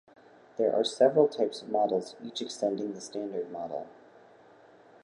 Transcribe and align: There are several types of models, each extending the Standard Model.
There 0.57 0.75
are 0.75 0.83
several 0.83 1.27
types 1.27 1.61
of 1.61 1.69
models, 1.69 2.15
each 2.23 2.41
extending 2.41 2.93
the 2.95 3.01
Standard 3.01 3.51
Model. 3.51 3.85